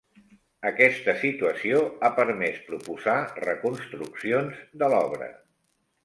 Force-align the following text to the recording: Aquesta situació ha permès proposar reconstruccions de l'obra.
Aquesta 0.67 1.13
situació 1.23 1.81
ha 2.07 2.09
permès 2.19 2.57
proposar 2.69 3.17
reconstruccions 3.43 4.63
de 4.85 4.89
l'obra. 4.95 5.29